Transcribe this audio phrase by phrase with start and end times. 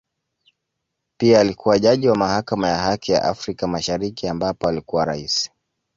[1.17, 5.51] Pia alikua jaji wa Mahakama ya Haki ya Afrika Mashariki ambapo alikuwa Rais.